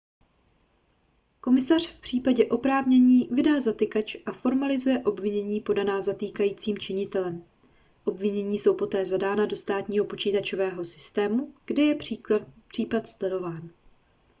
komisař 1.41 1.87
v 1.89 2.01
případě 2.01 2.45
oprávnění 2.45 3.27
vydá 3.31 3.59
zatykač 3.59 4.15
a 4.25 4.31
formalizuje 4.31 4.99
obvinění 4.99 5.61
podaná 5.61 6.01
zatýkajícím 6.01 6.77
činitelem 6.77 7.45
obvinění 8.03 8.59
jsou 8.59 8.75
poté 8.77 9.05
zadána 9.05 9.45
do 9.45 9.55
státního 9.55 10.05
počítačového 10.05 10.85
systému 10.85 11.53
kde 11.65 11.83
je 11.83 11.95
případ 12.67 13.07
sledován 13.07 13.69